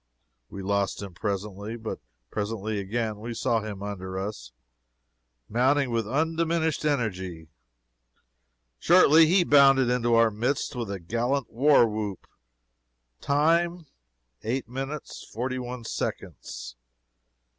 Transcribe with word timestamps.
We 0.49 0.63
lost 0.63 1.03
him 1.03 1.13
presently. 1.13 1.75
But 1.77 1.99
presently 2.31 2.79
again 2.79 3.19
we 3.19 3.35
saw 3.35 3.61
him 3.61 3.83
under 3.83 4.17
us, 4.17 4.51
mounting 5.47 5.91
with 5.91 6.07
undiminished 6.09 6.85
energy. 6.85 7.49
Shortly 8.79 9.27
he 9.27 9.43
bounded 9.43 9.91
into 9.91 10.15
our 10.15 10.31
midst 10.31 10.75
with 10.75 10.89
a 10.89 10.99
gallant 10.99 11.51
war 11.51 11.87
whoop. 11.87 12.25
Time, 13.19 13.85
eight 14.41 14.67
minutes, 14.67 15.23
forty 15.31 15.59
one 15.59 15.83
seconds. 15.83 16.77